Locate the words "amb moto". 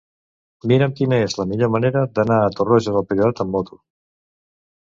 3.47-3.79